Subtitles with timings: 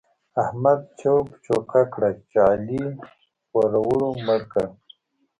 [0.43, 2.83] احمد چوک چوکه کړه چې علي
[3.49, 4.65] پوروړو مړ کړ.